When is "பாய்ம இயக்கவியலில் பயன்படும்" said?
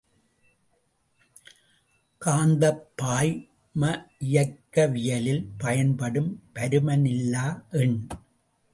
3.01-6.43